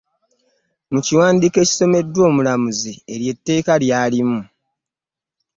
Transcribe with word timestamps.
Mu 0.91 0.99
kiwandiiko 1.05 1.57
ekyasomeddwa 1.59 2.21
Omulamuzi 2.29 2.93
eryo 3.13 3.29
etteeka 3.33 3.73
ly'alimu. 3.83 4.39